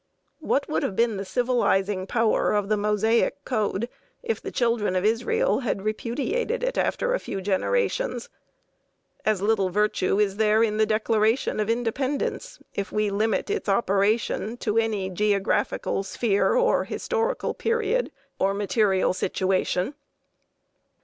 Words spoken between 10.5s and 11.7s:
in the Declaration of